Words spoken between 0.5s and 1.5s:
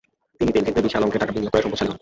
তেল শিল্পে বিশাল অঙ্কের টাকা